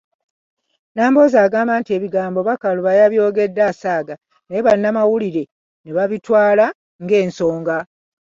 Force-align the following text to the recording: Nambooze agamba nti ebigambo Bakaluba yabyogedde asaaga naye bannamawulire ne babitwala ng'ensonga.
Nambooze 0.95 1.37
agamba 1.45 1.73
nti 1.79 1.91
ebigambo 1.97 2.39
Bakaluba 2.47 2.91
yabyogedde 2.99 3.61
asaaga 3.71 4.15
naye 4.47 4.61
bannamawulire 4.67 5.43
ne 5.83 5.91
babitwala 5.97 6.65
ng'ensonga. 7.03 7.77